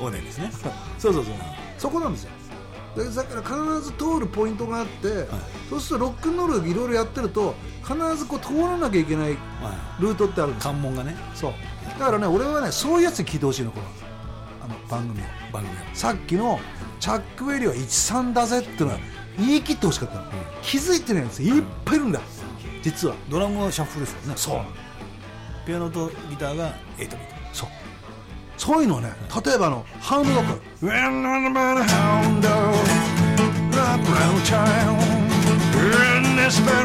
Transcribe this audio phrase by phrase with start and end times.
[0.00, 0.50] オーネンですね。
[0.52, 0.72] そう。
[0.98, 1.34] そうそう
[1.78, 2.30] そこなんですよ。
[2.96, 5.26] でだから必ず通るポイントがあって、
[5.68, 10.66] そうするとロックンロールいろいろやってると必ずこう通らなきゃいけないはルートってあるんでいす。
[10.66, 11.16] よ関門がね。
[11.34, 11.52] そう。
[11.98, 13.86] だからね俺はねそういうやつに聞いてほしいのこの
[14.64, 15.24] あの番組を。
[15.52, 16.60] 番組さっきの
[17.00, 18.98] チャック・ウェリーは13だぜっていうのは
[19.38, 20.24] 言い切ってほしかったの、
[20.62, 21.42] 気づいてないんです。
[21.42, 22.20] よいっぱいいるんだ。
[22.82, 23.14] 実は。
[23.28, 24.34] ドラムはシャッフルですよね。
[24.36, 24.60] そう。
[25.66, 27.16] ピアノとギターが8ビート。
[27.52, 27.68] そう
[28.56, 29.12] そういうのね
[29.44, 32.74] 例えばあのハウンドロック When I'm about a hound dog
[33.70, 34.98] Not brown child
[35.74, 36.84] In this bad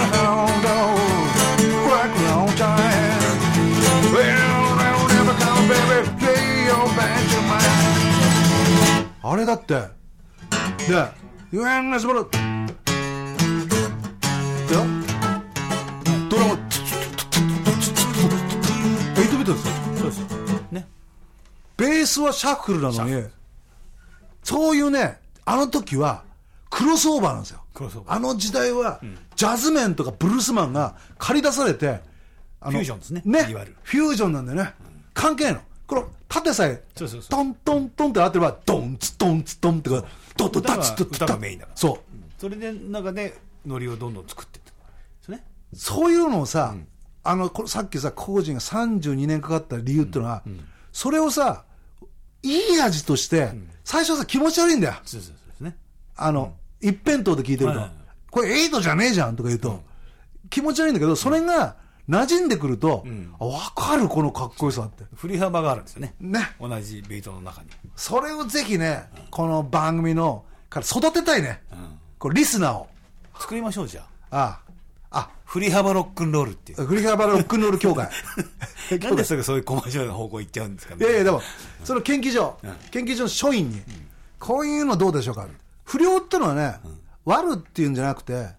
[21.80, 23.24] ベースはシャッフルなのに、
[24.44, 26.24] そういうね、あの時は、
[26.70, 27.64] クロスオーバーなんですよ。
[28.08, 29.00] あの時代は、
[29.36, 32.02] ジャズメンとかブルースマンが借り出されて、
[32.62, 33.44] あのフュージョンですねね。
[33.84, 34.74] フュージョンなんだよね。
[35.14, 35.62] 関係ないの。
[35.88, 36.84] この、縦さえ、
[37.30, 40.04] トントントンってなってれば、ドンツトンツトンってか、
[40.38, 42.00] ドッドダツッと歌がメインだからそう。
[42.40, 45.44] それで中でノリをどんどん作っていね
[45.74, 46.76] そういうのをさ、
[47.24, 50.44] あのさっきさ、工事が32年かかった理由っていうのは、
[50.92, 51.66] それをさ、
[52.44, 53.52] いい味として、
[53.84, 54.94] 最初はさ、気持ち悪いんだよ。
[55.04, 55.76] そうそうそうですね。
[56.16, 57.82] あの、一辺倒で聞いてると、
[58.32, 59.84] これエイトじゃねえじゃんとか言うと、
[60.50, 61.76] 気持ち悪いんだけど、それが
[62.10, 63.06] 馴染んでくると、
[63.40, 65.04] あわかる、このかっこよさって。
[65.16, 66.16] 振り幅があるんですよね。
[66.20, 66.40] ね。
[66.60, 67.70] 同じビートの中に。
[67.96, 71.62] それをぜひね、この番組の、から育てたいね。
[72.18, 72.88] これリスナーを。
[73.40, 74.02] 作りましょうじゃ
[74.32, 74.38] あ。
[74.38, 74.70] ああ。
[75.12, 76.86] あ、振り幅ロックンロールっていう。
[76.86, 78.10] フリハバロックンロール協会。
[79.04, 81.06] なんですぐそういうコマーシャルの方向行っちゃうんですかね。
[81.06, 81.42] いやいや、でも、
[81.84, 82.58] その研究所、
[82.92, 83.82] 研究所の所員に、
[84.40, 85.48] こういうのどうでしょうか？
[85.84, 86.80] 不良ってのはね、
[87.26, 88.50] 悪っていうんじゃなくて、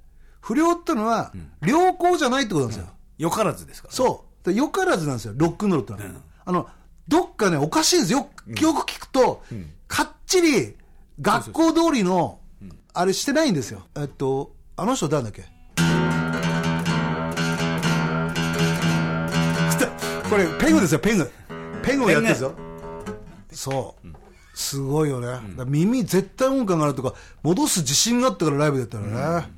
[0.41, 1.33] 不良ってのは、
[1.63, 2.87] 良好じゃないってことなんですよ。
[3.19, 4.49] よからずですからそう。
[4.51, 6.21] でよからずなんですよ、ロックンロールってのは。
[6.45, 6.69] あの、
[7.09, 8.29] どっかね、おかしいんですよ。
[8.47, 9.43] よく聞くと、
[9.89, 10.77] かっちり、
[11.21, 12.39] 学校通りの、
[12.95, 13.83] あれしてないんですよ。
[13.97, 15.45] えっと、あの人誰だっけ？
[20.31, 21.29] これ、ペグですよ、ペグ。
[21.83, 22.55] ペグをやってるんですよ。
[23.51, 24.09] そう。
[24.55, 25.27] すごいよね。
[25.27, 29.51] だから耳絶対音感があるとか、戻す自信があったからライブだったらね。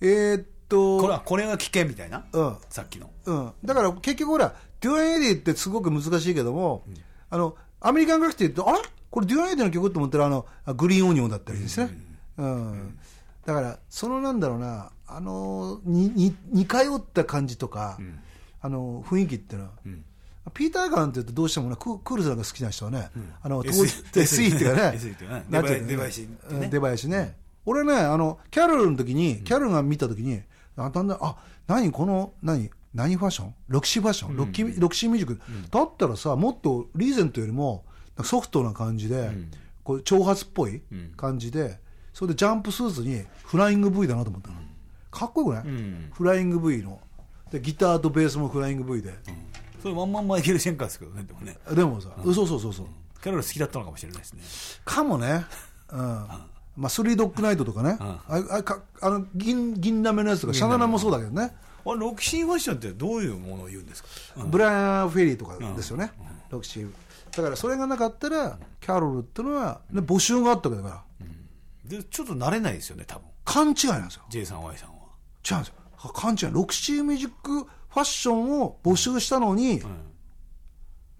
[0.00, 2.24] えーっと、これはこれが危険みたいな？
[2.32, 2.56] うん。
[2.70, 3.10] さっきの。
[3.26, 6.84] うん、だから結局ほら、デュアン・エディってすごく難しいけども、
[7.28, 8.78] あのアメリカングラフィティって、あれ？
[9.10, 11.90] これデュアン・エディの曲って思ったらあの、あグリーン・オニオンだったりですね、
[12.38, 12.98] うん。
[13.44, 17.98] だから、そのなんだろうな、あのにに似通った感じとか、
[18.60, 19.72] あの雰囲気っていうのは、
[20.54, 23.10] ピーター・ガンって言うとどうしてもね、ククールスさんが好きな人はね、
[23.42, 24.98] あの当時 SE っていうかね。
[24.98, 26.28] SE っていうかね、出囃子ね。
[26.50, 27.36] うん出囃子ね。
[27.66, 30.40] 俺ね、あの、キャロルの時に、キャロルが見た時に、
[30.76, 31.36] あだんだん、あ、
[31.66, 33.54] 何この、何何ファッション？
[33.68, 37.84] ロキシーファッション、ロキロキシーミュージック、だったらさ、もっとリーゼントよりも、
[38.24, 39.30] ソフトな感じで、
[39.84, 40.80] こう長髪っぽい
[41.16, 41.78] 感じで、
[42.14, 44.54] それでジャンプスーツにフライング V だなと思ったの。
[45.10, 46.10] かっこよくない、ん。
[46.12, 47.00] フライング V の。
[47.50, 49.14] で、ギターとベースもフライング V で。
[49.82, 51.56] それワンマンマイケル・シェンカーですけどねでもね。
[51.72, 52.86] でもさ、そうそうそうそう。
[53.22, 54.42] キャロル好きだったのかもしれないですね。
[54.84, 55.44] かもね、
[55.90, 55.98] うん。
[56.76, 61.52] まあ、スリードッグナイトとかね、ああかあの銀銀ラメのやつとか、シャナナもそうだけどね、
[61.84, 64.08] あれロキシーファッションってどういうものを言うんですか？
[64.44, 66.12] ブライアン・フェリーとかですよね、
[66.50, 66.90] ロキシー
[67.36, 71.04] だからそれがなかったら、キャロルっていうのは、ね、募集があったわけだか
[71.90, 73.24] ら、でちょっと慣れないですよね多分。
[73.44, 74.94] 勘違いなんですよ、J さん Y さんは。
[75.50, 79.82] 違うんですよ、は勘違い、ロキシーミュージックファッションを募集したのに、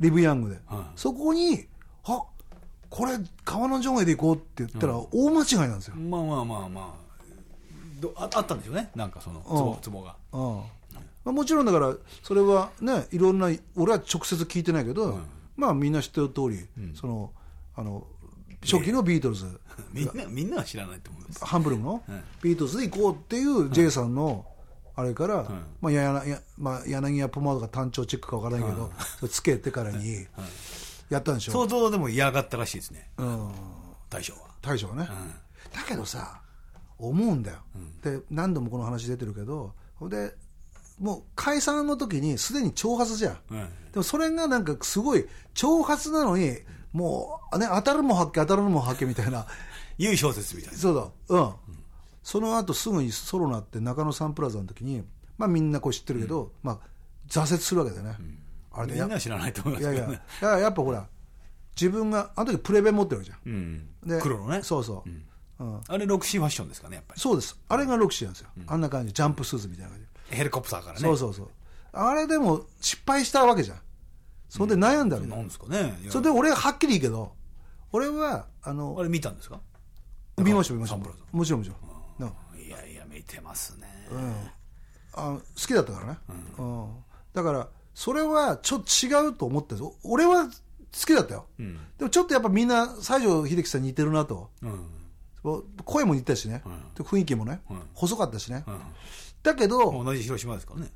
[0.00, 1.66] リブ・ヤングで、はいそこに、
[2.04, 2.22] あ
[2.88, 3.12] これ、
[3.44, 5.96] 川の上下で行こうって言ったら、大間違いなんですよ。
[5.96, 7.08] まあまあまあまあ。
[8.00, 8.90] どああったんですよね。
[8.94, 9.56] なんかそのツうん。
[9.58, 10.16] ボツボが。
[10.32, 10.40] うん。
[11.24, 15.18] まあ、もちろんだからそれはねいろんな俺は直接聞いてないけど、
[15.56, 17.32] まあみんな知ってる通り、その
[17.76, 18.06] あの
[18.62, 19.60] 初期のビートルズ、
[19.92, 21.44] みんなみんなは知らないと思います。
[21.44, 24.46] ハンブルグのはいビートルズで行こうっていう J さんの
[24.98, 25.48] あれから、
[25.80, 28.90] まあ、やややまあ、柳家ポマードか単調チェックかわからないけど、
[29.20, 30.26] それつけてからに
[31.08, 33.08] やったんでしょ、相当でも嫌がったらしいですね。
[33.16, 33.52] うん、
[34.10, 34.40] 大将は。
[34.60, 35.08] 大将はね、
[35.72, 36.40] だけどさ
[36.98, 37.58] 思うんだよ、
[38.02, 39.72] で何度もこの話出てるけど
[40.02, 40.34] で
[40.98, 43.58] もう解散の時にすでに挑発じゃん、うん。
[43.58, 43.66] で
[43.98, 45.24] もそれがなんかすごい
[45.54, 46.56] 挑発なのに
[46.92, 49.46] もう、ね、当たるも発見当たるのも発見みたいな。
[50.00, 50.78] いう小説みたいな。
[50.78, 51.36] そうだ。
[51.36, 51.52] うん、
[52.28, 55.02] その後すぐにソロになって中野サンプラザの時に
[55.38, 56.78] まあみんなこう知ってるけど、まあ
[57.26, 58.18] 挫折するわけだよね、
[58.70, 60.58] あれみんなは知らないと思いいやいやますけどね。
[60.58, 60.68] いやや。
[60.68, 61.06] っぱほら
[61.74, 63.38] 自分があの時プレベン持ってるわけじゃん。
[63.46, 63.88] うん。
[64.04, 64.62] で黒のね。
[64.62, 65.80] そうそう、うん。
[65.88, 67.20] あれロクシーファッションですかねやっぱり。
[67.20, 67.58] そうです。
[67.66, 69.14] あれがロクシーなんですよ、あんな感じ。
[69.14, 71.00] ジャンプスーツみたいな感じ、ヘリコプターからね。
[71.00, 71.48] そうそうそう。
[71.92, 73.78] あれでも失敗したわけじゃん。
[74.50, 75.98] それで悩んだわけだ、なんですかね。
[76.02, 76.12] いや。
[76.12, 77.32] それで俺ははっきり言うけど
[77.92, 79.60] 俺はあのあれ見たんですか？
[80.36, 80.96] 見ました見ました。
[80.98, 81.68] もちろんもちろん、うん。
[81.68, 81.97] いやいや
[83.18, 83.86] 見てますね。
[85.12, 86.18] あ好きだったからね、
[86.58, 86.88] うん。
[87.34, 90.50] だからそれはちょっと違うと思ったんです俺は好
[90.92, 91.74] きだったよ、ん。
[91.98, 94.50] でもちょっとやっぱみんな西城秀樹さんに似てるなと。
[94.62, 94.86] うん。
[95.84, 96.94] 声も似てたしね、うん。
[96.94, 97.80] で雰囲気もね、うん。
[97.94, 98.80] 細かったしね、うん。
[99.42, 100.90] だけど同じ広島ですからね。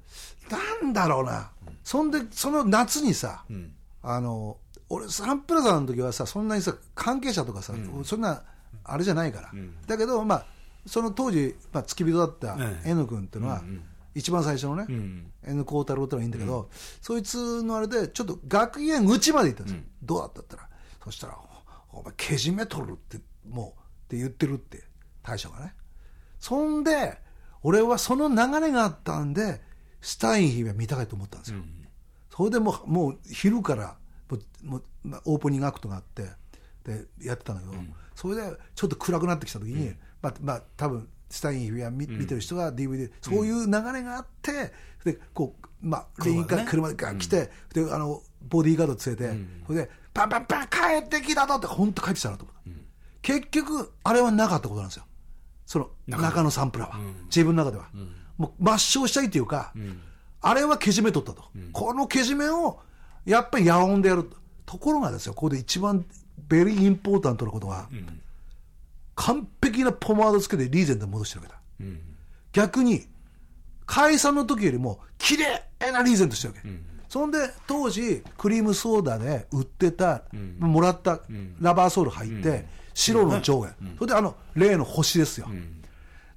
[0.48, 1.50] なんだろうな、
[1.82, 3.74] そんでその夏にさ、うん。
[4.02, 4.58] あの
[4.88, 7.72] 俺サンプラザの時はさそんなにさ関係者とかさ、
[8.04, 8.42] そんな
[8.84, 9.74] あれじゃないから、ん。
[9.86, 10.46] だけどまあ
[10.86, 12.90] その当時、まあ、付き人だったええ。
[12.90, 13.84] N 君っていうのは、うんうん。
[14.14, 15.32] 一番最初のね、うん。
[15.44, 16.68] N 光太郎ってのがいいんだけど、
[17.00, 20.68] そいつのあれでちょっと学園口まで行ったんですよ、どうだったったら
[21.04, 21.38] そしたら
[21.92, 23.18] 「お前けじめ取るって
[23.48, 24.82] もう」って言ってるって
[25.22, 25.74] 大将がね。
[26.38, 27.18] そんで
[27.62, 29.62] 俺はその流れがあったんで
[30.00, 31.60] スタイン姫見たいと思ったんですよ、
[32.30, 33.96] それでもうもう昼から
[34.28, 36.28] もうもうまあオープニングアクトがあって
[36.84, 37.82] でやってたんだけど、
[38.14, 38.42] それで
[38.74, 44.72] ちょっと暗くなってきた時に、まあまあ多分スタイン姫見,、見てる人が DVD そういう流れがあって
[45.04, 52.70] でこうまあレインカー車が来て、であのボディーガード連れて、それでパンパンパン帰ってきたぞって本当帰ってきたなと思った、
[53.22, 55.04] 結局あれはなかったことなんですよ。
[55.64, 56.96] その中野サンプラーは、
[57.26, 57.88] 自分の中では、
[58.36, 59.72] もう抹消したいというか、
[60.40, 62.80] あれはけじめ取ったと、このけじめを
[63.24, 64.36] やっぱり和音でやると。
[64.64, 66.06] ところがですよここで一番
[66.48, 67.88] ベリーインポータントなことは、
[69.14, 71.48] 完璧なポマードつけてリーゼントに戻してるわ
[71.78, 71.90] けだ、
[72.52, 73.06] 逆に
[73.86, 75.62] 解散の時よりも綺麗
[75.92, 76.68] なリーゼントしてるわけ、
[77.08, 80.24] そんで当時クリームソーダで売ってた、
[80.58, 81.20] もらった
[81.60, 85.48] ラバーソール入って、白の上下、それであの例の星ですよ、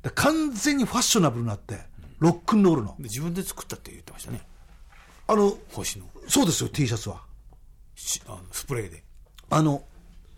[0.02, 1.80] で完全にファッショナブルになって
[2.20, 2.96] ロックンロールの。
[2.98, 4.42] で自分で作ったって言ってましたね。
[5.28, 6.06] あの星の。
[6.28, 7.22] そうですよ T シャツは。
[7.96, 9.04] しあのスプレーで。
[9.50, 9.84] あの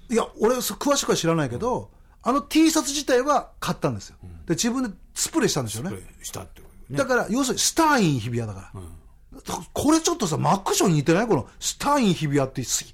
[0.10, 1.92] いや俺そ詳しくは知らないけど、
[2.24, 5.90] あの T シャツ自体は買ったんですよ、で自分でスプレーしたんですよね。
[5.90, 6.98] スプレーしたってね。
[6.98, 8.82] だから要するにスターイン日比谷だから、
[9.74, 11.28] これちょっとさマックションに似てない？
[11.28, 12.86] このスターイン日比谷ってす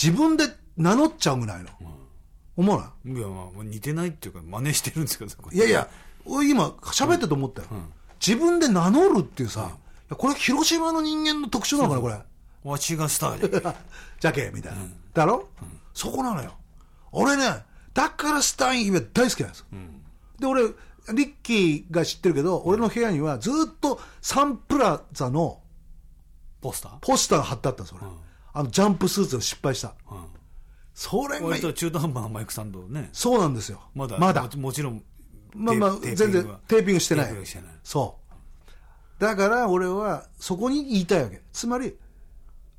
[0.00, 0.44] 自分で
[0.76, 1.70] 名乗っちゃうぐらいの、
[2.56, 3.16] 思わない？
[3.16, 5.88] いやまあ似てないっていうか真似してるんですけどいやいや、
[6.24, 7.68] 俺今、喋ってて思ったよ、
[8.24, 9.70] 自分で名乗るっていうさ、
[10.10, 12.70] これ、広島の人間の特徴なのかな、これ。
[12.70, 13.62] わしがスターで
[14.20, 14.78] じゃけみたいな。
[15.14, 15.48] だろ、
[15.94, 16.52] そこなのよ。
[17.12, 17.64] 俺ね、
[17.94, 19.66] だからスタイン姫大好きなんですよ。
[20.38, 20.62] で、俺、
[21.14, 25.60] リッキーが知ってるけど、俺の部屋にはずっとサンプラザの
[26.60, 26.98] ポスター？
[27.00, 28.10] ポスターが貼ってあったんですよ、俺。
[28.52, 29.94] あの、ジャンプスーツで失敗した。
[30.10, 30.26] うん。
[30.94, 33.08] それが割、と中途半端なマイクサンドをね。
[33.12, 33.80] そうなんですよ。
[33.94, 34.42] まだまだ。
[34.42, 34.48] も。
[34.62, 35.02] もちろん
[35.54, 36.30] まあまあ、全然
[36.68, 37.32] テーピングしてない。
[37.32, 37.44] ない。
[37.82, 38.18] そ
[39.18, 39.20] う。
[39.20, 41.40] だから俺はそこに言いたいわけ。
[41.52, 41.96] つまり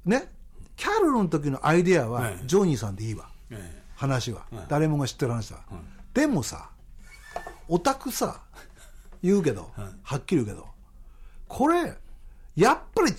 [0.06, 0.32] ね
[0.76, 5.58] キャロルの時のアイデアははいジョニーさんでいいわ、え話は、誰もが知ってる話だ、
[6.14, 6.70] でもさ
[7.68, 8.42] オタクさ
[9.22, 9.72] 言うけど、
[10.04, 10.68] はっきり言うけど
[11.50, 11.94] これ
[12.56, 13.18] やっぱり違っ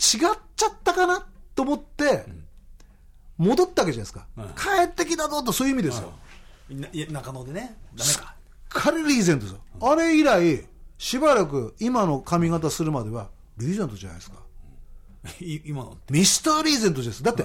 [0.57, 2.25] ちゃったかなと思って、
[3.37, 6.13] 戻ったわけじゃないですか、帰ってきたぞとそういう意味ですよ、
[7.11, 7.77] 中野でね。
[7.95, 8.35] ダメか。
[8.71, 14.37] カリリーゼントですよ、あれ以来しばらく今の髪型するまではリーゼントじゃないですか。
[15.41, 17.23] い今のミスターリーゼントです。
[17.23, 17.45] だって、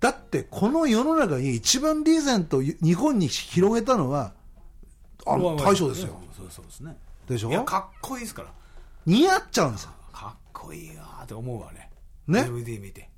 [0.00, 4.32] だってこの世の中に一番リーゼントを日本に広げたのは
[5.26, 6.18] あの大将ですよ。
[6.50, 6.96] そうですね。
[7.28, 7.50] でしょ？
[7.50, 8.48] いやかっこいいですから。
[9.06, 9.90] 似合っちゃうんですよ。
[10.12, 11.90] かっこいいなって思うわね。
[12.26, 13.10] ね？DVD 見て、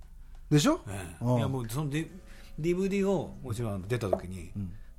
[0.51, 1.25] でしょ、ええ。
[1.25, 1.91] うんいやもうその
[2.59, 4.51] DVD をもちろん出た時に、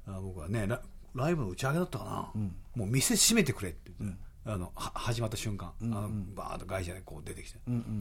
[0.08, 0.82] あ僕はねラ
[1.14, 2.32] ライブの打ち上げだったかな、
[2.76, 3.92] もう店閉めてくれって。
[4.00, 7.60] 言って、あのは始まった瞬間、あのバーッと会社でこう出てきて、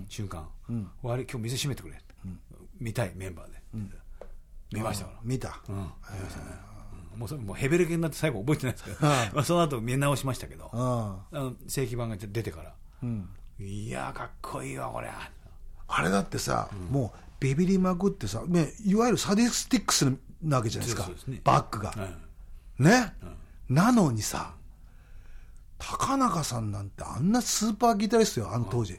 [0.09, 2.05] 瞬間、終わり今日店閉めてくれって、
[2.81, 3.62] 見たいメンバーで、
[4.73, 5.19] 見ましたから。
[5.23, 6.73] 見た、うん、見ましたね、うん
[7.17, 12.75] もうそれもうヘベレケになって最後覚えてないですけど、まあ、その後見直しましたけど、ああの正規版が出てから、
[13.61, 15.11] いやーかっこいいわこれ。
[15.89, 20.11] あれだってさ、もうビビりまくってさ、ね、いわゆるサディスティックス
[20.43, 21.11] なわけじゃないですか。
[21.45, 23.13] バッグが、はいね、
[23.69, 24.55] なのにさ
[25.79, 28.99] 高中さんなんてあんなスーパーギタリストよあの当時、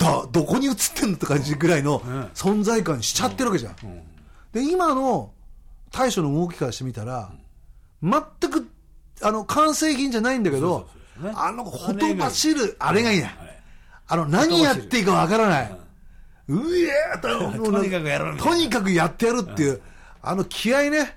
[0.00, 2.00] だどこに映ってんのって感じぐらいの
[2.34, 3.74] 存在感しちゃってるわけじゃん、
[4.52, 5.30] で今の
[5.92, 7.30] 大将の動きからしてみたら
[8.02, 8.12] 全
[8.50, 8.66] く
[9.20, 10.88] あの完成品じゃないんだけど
[11.34, 13.62] あのほとばしるあれがいいね、はい。
[14.08, 15.76] あの何やっていいかわからない、
[16.48, 18.52] うえーととにかくやるみたいな。
[18.52, 19.82] とにかくやってやるっていう、
[20.22, 21.14] あの気合いね、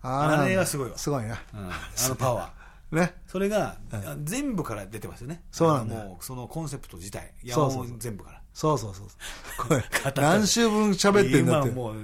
[0.00, 0.96] あれがすごいわ。
[0.96, 1.68] すごいね、うん。
[1.68, 2.48] あのパワー
[2.92, 3.14] ね。
[3.26, 3.76] それが、
[4.24, 5.42] 全部から出てますよね。
[5.50, 5.94] そうなんだ。
[6.04, 7.32] もうそのコンセプト自体。
[7.44, 7.92] 野そうそうそう。
[7.94, 8.42] 音全部から。
[8.54, 9.06] そうそうそう
[9.66, 9.82] これ
[10.16, 11.68] 何週分喋ってんだって。
[11.70, 11.96] 今もう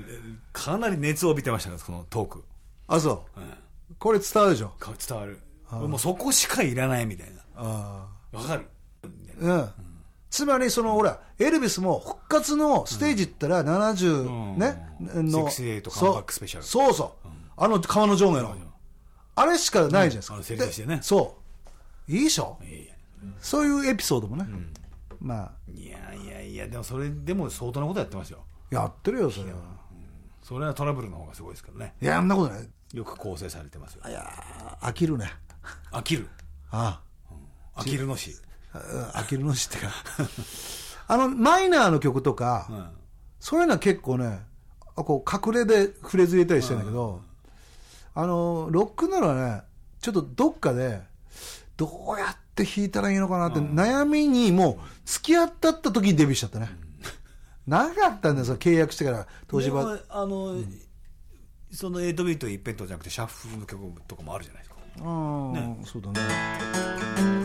[0.53, 2.45] かなり熱を帯びてましたからそのトーク、
[2.87, 3.41] あそう。
[3.41, 3.53] うん、
[3.99, 4.71] これ伝わるでしょ？
[4.79, 5.41] か伝わる。
[5.71, 8.67] もうそこしかいらないみたいあなわかる？
[9.05, 9.09] あ
[9.41, 9.71] うん
[10.31, 14.59] つまりそのほらエルビスも復活のステージ行ったら70、うん。
[14.59, 16.65] ね、の68カムバックスペシャル。
[16.65, 16.97] そうそう。
[16.97, 18.55] そう、あの川の上下の、
[19.39, 20.39] あれしかないじゃないですか、うん。
[20.39, 20.97] あのセリフしてね。
[20.97, 21.37] でそ
[22.09, 22.13] う。
[22.13, 22.59] いいでしょ？
[22.63, 22.95] いやいや
[23.41, 24.47] そういうエピソードもね、
[25.21, 25.53] まあ。
[25.73, 28.45] いやいやいやでもそれでも相当なことやってますよ。
[28.71, 29.59] やってるよそれは。
[30.43, 31.95] それはトラブルの方がすごいですからね。
[32.01, 32.69] いやあんなことない。
[32.95, 34.03] よく構成されてますよ。
[34.09, 35.31] いやー飽きるね。
[35.93, 36.29] 飽きる？
[36.71, 37.01] あ
[37.77, 38.35] 飽きるのし、
[38.73, 39.03] あうん。
[39.11, 39.93] 飽きるの知ってか。
[41.07, 42.89] あのマイナーの曲とか、うん。
[43.41, 44.43] そういうのは結構ね
[44.97, 47.21] あこう隠れでフレーズ入れたりしてるんだけど、
[48.15, 49.63] あのロックならね
[50.01, 51.01] ちょっとどっかで
[51.77, 56.69] どうやって弾いたらいいのかなって悩みにもう付き合ったった時にデビューしちゃったね、
[57.67, 60.57] 長かったんだよその契約してから東で芝もあの、
[61.73, 64.77] その8ビート一辺倒じゃなくてシャッフルの曲とかもあるじゃないですか。
[65.01, 67.38] うん、そうだね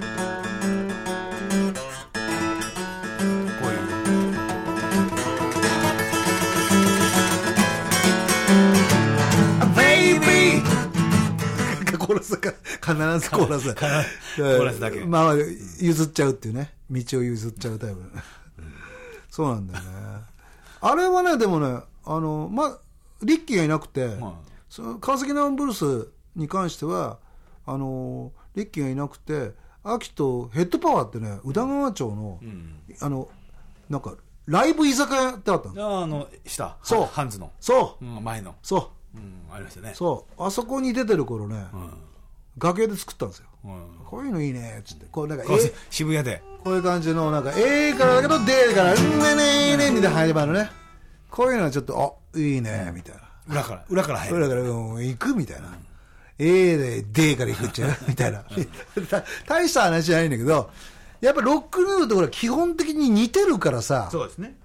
[12.24, 15.02] スか必ずコーラスコーラスだけ。
[15.06, 15.34] まあ
[15.80, 16.74] 譲っちゃうっていうね。
[16.90, 18.02] 道を譲っちゃうタイプ、
[19.30, 19.90] そうなんだよね。
[20.82, 22.78] あれはねでもねあのまあ
[23.24, 24.40] リッキーがいなくて、ま
[24.70, 27.18] その川崎直ブルースに関しては
[27.66, 29.52] あのリッキーがいなくて
[29.84, 32.80] 秋とヘッドパワーってね宇田川町の、うん。
[33.02, 33.30] あの
[33.90, 34.16] なんか
[34.46, 36.00] ライブ居酒屋ってあったの。
[36.00, 36.78] ああの下。
[36.84, 37.02] そう。
[37.02, 38.06] ハハンズの、そう。
[38.06, 39.18] うん、前の、そう。
[39.18, 39.94] うん、ありましたね。
[39.96, 40.44] そう。
[40.44, 41.90] あそこに出てる頃ね、うん
[42.58, 43.46] 楽屋で作ったんですよ。
[43.66, 44.06] うん。
[44.06, 45.06] こういうのいいねっつって。
[45.12, 45.46] こうなんか
[45.90, 46.42] 渋谷で。
[46.64, 50.70] こういう感じのなんか A からだけど D からうんねねねみたいな入り場のね。
[51.30, 53.22] こういうのはちょっとあいいねみたいな。
[53.50, 54.36] 裏から裏から入る。
[54.36, 55.78] それだからうん行くみたいな。
[56.40, 57.96] A で D から行くっちゃう。
[58.08, 58.44] みたいな。
[59.10, 60.70] た 大した話じゃないんだけど
[61.22, 64.58] やっぱロックンロールってこれ基本的に似てるからさそうですね、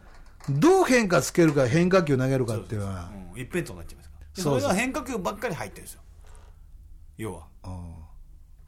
[0.48, 3.10] どう変化つけるか変化球投げるかっていうのは。
[3.34, 4.36] うん、一辺倒になっちゃいますから。
[4.36, 6.00] でそれが変化球ばっかり入ってるんですよ
[7.18, 7.46] 要は。
[7.64, 7.94] うん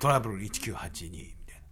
[0.00, 1.62] トラブル1982みたい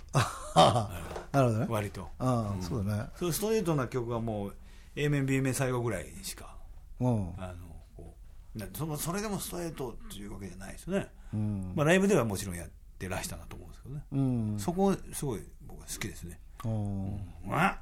[0.54, 0.90] あ
[1.32, 1.66] なるほどね。
[1.66, 2.11] な割と。
[2.18, 3.04] ああそうだね。
[3.16, 4.54] そうストレートな曲はもう
[4.94, 6.54] A 面 B 面最後ぐらいしか
[7.00, 7.35] うん。
[7.38, 7.54] あの
[7.97, 8.14] こ
[8.54, 11.73] うなそのそれでもストレートっていうわけじゃないですよね、うん。
[11.75, 12.68] まあ、ライブではもちろんやっ
[12.99, 14.58] てらしたなと思うんですけどね、うん。
[14.58, 17.14] そこすごい僕は好きですね、うん。
[17.47, 17.78] うわ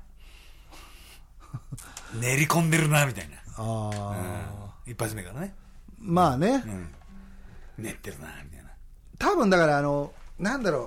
[2.21, 4.75] 練り込んでるなみたいな、ああ。
[4.87, 4.93] うん。
[4.93, 5.57] 一発目からね、
[5.99, 6.63] まあね。
[7.79, 8.66] うん、練ってるなみたいな
[9.19, 10.85] 多分だからあのなんだろう。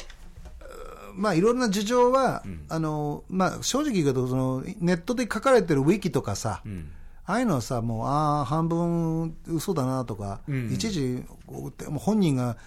[1.16, 6.92] まあいろんな事情は、あのまあ正直言うけどそのネットで書かれてるウィキとかさ、うん。
[7.26, 10.72] ああいうのはさもうああ半分嘘だなとか、うん。
[10.72, 11.24] 一時
[11.98, 12.58] 本人が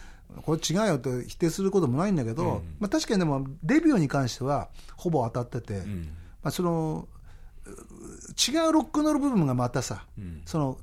[0.43, 6.15] これ違うよと否定することもないんだけど、まあ、確かにでもデビューに関してはほぼ当たってて、ん。
[6.43, 7.09] まあ、その
[7.65, 10.43] う違うロックンロール部分がまたさ、ん。
[10.45, 10.79] その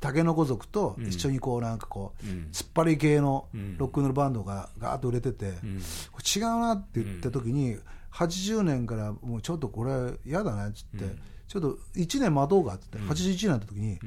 [0.00, 2.48] タケノコ族と一緒にこうなんかこう、うん。
[2.52, 3.76] 突っ張り系のん。
[3.76, 7.76] ロックンロールバンドがガーッと売れてて、違うなって言った時に、
[8.12, 9.92] 80年からもうちょっとこれ
[10.26, 11.04] 嫌だなっつって、
[11.46, 13.98] ちょっと1年待とうかっつって、81年になった時に、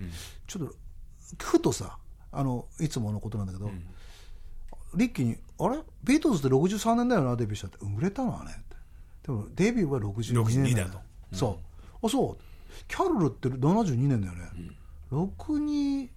[0.48, 0.76] ちょっと
[1.40, 1.98] ふとさ
[2.32, 3.70] あのいつものことなんだけど、
[4.96, 5.78] リッキーに「あれ？
[6.04, 7.78] ビートルズって63年だよなデビューしたって。
[7.82, 8.76] うん売れたのはね」って。
[9.28, 11.00] でもデビューは62年62だよだと。
[11.32, 11.60] そ
[12.02, 12.06] う。
[12.08, 12.44] あそう。
[12.88, 14.50] キャロルって72年だよね、
[15.14, 16.10] 62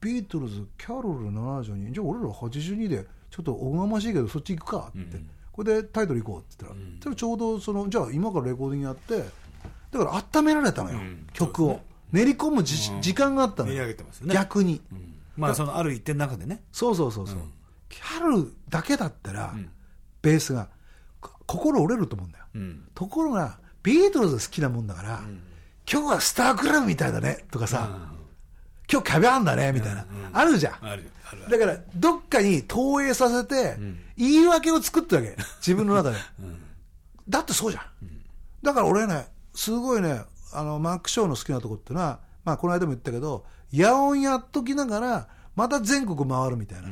[0.00, 5.18] ビートルズキャロル72じゃあ俺ら82でちょっとおこがましいけどそっち行くかって、
[5.52, 9.24] これでタイトル行こうって言ったら、それちょうどそのじゃあ今からレコーディングやって
[9.90, 11.26] だから温められたのよ、ん。
[11.32, 11.80] 曲を、
[12.12, 13.76] 練り込むじ、時間があったのよ。
[14.22, 14.34] ね。
[14.34, 14.80] 逆に、
[15.36, 16.62] まあそのある一点の中でね。
[16.72, 17.38] そうそうそうそう、
[17.88, 19.54] キャロルだけだったら、
[20.22, 20.68] ベースが
[21.20, 22.88] こ心折れると思うんだよ、うん。
[22.94, 25.20] ところがビートルズ好きなもんだから、
[25.90, 28.12] 今日はスタークラブみたいだねとかさ、
[28.90, 31.48] 今日キャビアンだねみたいな、あるじゃん、あるある。
[31.48, 33.76] だからどっかに投影させて、
[34.16, 35.36] 言い訳を作ってるわけ。
[35.58, 36.16] 自分の中で、
[37.28, 37.84] だってそうじゃん、
[38.62, 46.88] だから俺ねすごいねあのマック・ショーの好きなとこっていうのは、まあ、この間も言ったけど野音やっときながらまた全国回るみたいな、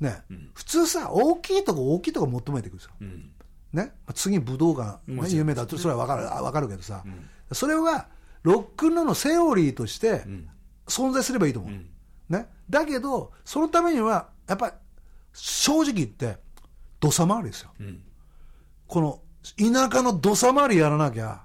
[0.00, 0.22] ね、
[0.54, 3.30] 普通さ大きいとこ大きいとこ求めていくんですよ、うん。
[3.72, 5.38] ね、まあ次武道館、ね、もちろん。
[5.38, 7.04] 夢だとそれは分かるあ分かるけどさ、
[7.52, 8.08] それは
[8.42, 10.48] ロックンロールのセオリーとしてん
[10.90, 11.88] 存在すればいいと思う、ん。
[12.28, 14.72] ね、だけどそのためにはやっぱり
[15.32, 16.36] 正直言って
[16.98, 17.70] 土佐回りですよ。
[17.80, 18.02] うん。
[18.86, 19.20] この
[19.56, 21.42] 田舎の土佐回りやらなきゃ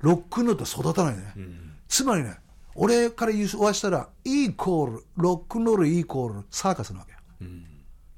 [0.00, 1.72] ロックンロールって育たないね、うん。
[1.88, 2.36] つまりね
[2.74, 7.18] 俺から言わしたらイーコールロックンロールイーコールサーカスなわけよ。
[7.42, 7.66] うん。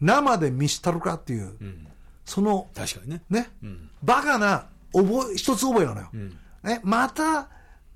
[0.00, 1.86] 生で見したるかっていう、うん。
[2.24, 3.22] その確かにね。
[3.30, 3.90] ね、うん。
[4.02, 6.38] バカな覚え一つ覚えなのよ、ん。
[6.62, 7.48] ね、また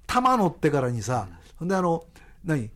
[0.07, 2.05] 玉乗ってからにさ、ほんであの
[2.44, 2.70] 何？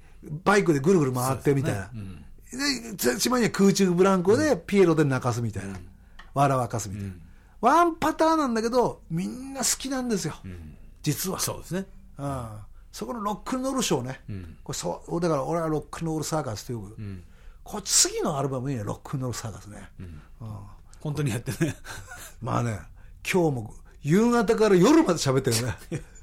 [0.44, 2.96] バイクでぐるぐる回ってみたいな、うん。
[2.96, 5.78] でしまいには空中ブランコでピエロで泣かすみたいな、
[6.32, 7.12] 笑わかすみたいな、
[7.60, 10.34] ワンパターンなんだけどみんな好きなんですよ、
[11.02, 11.38] 実は。
[11.40, 11.86] そうですね。
[12.18, 12.48] うん。
[12.90, 14.56] そこのロックンロールショーね、ん。
[14.62, 17.22] これそうだから俺はロックンロールサーカスという、ん。
[17.62, 20.22] これ次のアルバムにねロックンロールサーカスね、うん。
[21.00, 21.76] 本当にやってね。
[22.40, 22.78] まあね
[23.30, 26.02] 今日も夕方から夜まで喋ってるね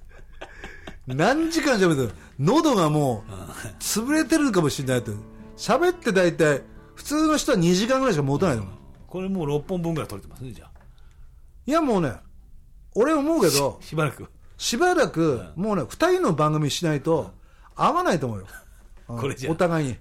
[1.08, 3.32] 何時間喋ってる喉がもう
[3.80, 5.12] 潰れてるかもしれないって。
[5.58, 6.64] 喋って大体
[6.96, 8.76] 普通の人は2時間ぐらいしか持たないと思う
[9.08, 10.72] これもう6本分ぐらい取れてますねじゃあ。
[11.68, 12.14] いやもうね
[12.96, 14.28] 俺思うけど しばらく。
[14.58, 17.32] しばらくもうね2人の番組しないと
[17.76, 18.48] 合わないと思うよ、
[19.10, 19.20] うん。
[19.20, 19.98] これじゃお互いに、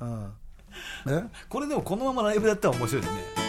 [0.00, 0.32] うん。
[1.06, 1.30] ね？
[1.48, 3.43] これでもこのままライブやったら面白いですね